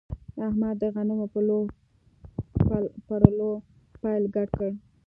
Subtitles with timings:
[0.47, 1.15] احمد د غنو
[3.07, 3.51] پر لو
[4.01, 4.71] پیل ګډ کړ.